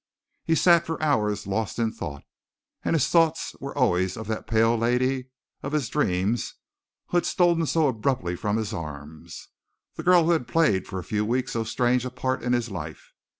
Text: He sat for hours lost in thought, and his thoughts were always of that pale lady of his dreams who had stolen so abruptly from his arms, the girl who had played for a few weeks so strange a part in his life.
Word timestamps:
He 0.43 0.55
sat 0.55 0.83
for 0.87 0.99
hours 0.99 1.45
lost 1.45 1.77
in 1.77 1.91
thought, 1.91 2.23
and 2.83 2.95
his 2.95 3.07
thoughts 3.07 3.55
were 3.61 3.77
always 3.77 4.17
of 4.17 4.25
that 4.29 4.47
pale 4.47 4.75
lady 4.75 5.29
of 5.61 5.73
his 5.73 5.89
dreams 5.89 6.55
who 7.09 7.17
had 7.17 7.25
stolen 7.27 7.67
so 7.67 7.87
abruptly 7.87 8.35
from 8.35 8.57
his 8.57 8.73
arms, 8.73 9.49
the 9.97 10.01
girl 10.01 10.25
who 10.25 10.31
had 10.31 10.47
played 10.47 10.87
for 10.87 10.97
a 10.97 11.03
few 11.03 11.23
weeks 11.23 11.51
so 11.51 11.63
strange 11.63 12.03
a 12.03 12.09
part 12.09 12.41
in 12.41 12.51
his 12.53 12.71
life. 12.71 13.13